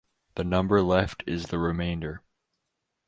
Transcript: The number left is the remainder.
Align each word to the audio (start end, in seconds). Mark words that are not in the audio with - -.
The 0.33 0.43
number 0.43 0.81
left 0.81 1.23
is 1.27 1.43
the 1.49 1.59
remainder. 1.59 2.23